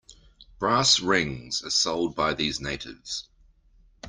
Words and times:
Brass 0.57 0.99
rings 0.99 1.63
are 1.63 1.69
sold 1.69 2.15
by 2.15 2.33
these 2.33 2.59
natives. 2.59 3.27